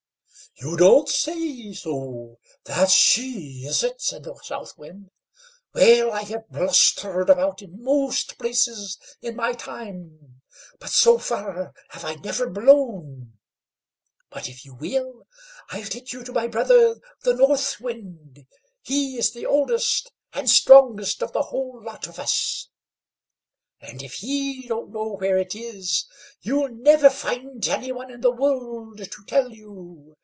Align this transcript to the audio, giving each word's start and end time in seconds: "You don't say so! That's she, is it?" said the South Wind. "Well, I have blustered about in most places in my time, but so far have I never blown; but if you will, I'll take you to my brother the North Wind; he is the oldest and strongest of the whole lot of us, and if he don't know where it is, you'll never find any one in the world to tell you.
"You 0.59 0.77
don't 0.77 1.09
say 1.09 1.73
so! 1.73 2.37
That's 2.65 2.91
she, 2.91 3.65
is 3.65 3.83
it?" 3.83 3.99
said 3.99 4.25
the 4.25 4.35
South 4.43 4.77
Wind. 4.77 5.09
"Well, 5.73 6.11
I 6.11 6.21
have 6.23 6.49
blustered 6.49 7.31
about 7.31 7.63
in 7.63 7.81
most 7.83 8.37
places 8.37 8.99
in 9.23 9.35
my 9.37 9.53
time, 9.53 10.41
but 10.79 10.91
so 10.91 11.17
far 11.17 11.73
have 11.89 12.05
I 12.05 12.15
never 12.15 12.47
blown; 12.47 13.39
but 14.29 14.47
if 14.49 14.63
you 14.63 14.75
will, 14.75 15.25
I'll 15.69 15.85
take 15.87 16.13
you 16.13 16.23
to 16.25 16.31
my 16.33 16.45
brother 16.47 16.99
the 17.23 17.33
North 17.33 17.79
Wind; 17.81 18.45
he 18.83 19.17
is 19.17 19.31
the 19.31 19.47
oldest 19.47 20.11
and 20.31 20.47
strongest 20.47 21.23
of 21.23 21.33
the 21.33 21.43
whole 21.43 21.81
lot 21.83 22.05
of 22.05 22.19
us, 22.19 22.69
and 23.79 24.03
if 24.03 24.15
he 24.15 24.67
don't 24.67 24.91
know 24.91 25.13
where 25.15 25.39
it 25.39 25.55
is, 25.55 26.05
you'll 26.41 26.69
never 26.69 27.09
find 27.09 27.67
any 27.67 27.91
one 27.91 28.11
in 28.11 28.21
the 28.21 28.29
world 28.31 28.97
to 28.99 29.25
tell 29.27 29.51
you. 29.51 30.13